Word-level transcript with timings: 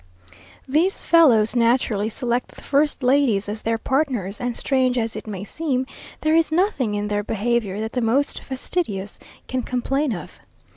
These 0.67 1.03
fellows 1.03 1.55
naturally 1.55 2.09
select 2.09 2.47
the 2.47 2.63
first 2.63 3.03
ladies 3.03 3.47
as 3.47 3.61
their 3.61 3.77
partners, 3.77 4.41
and, 4.41 4.57
strange 4.57 4.97
as 4.97 5.15
it 5.15 5.27
may 5.27 5.43
seem, 5.43 5.85
there 6.21 6.35
is 6.35 6.51
nothing 6.51 6.95
in 6.95 7.07
their 7.07 7.23
behaviour 7.23 7.79
that 7.79 7.91
the 7.93 8.01
most 8.01 8.41
fastidious 8.43 9.19
can 9.47 9.61
complain 9.61 10.11
of. 10.15 10.39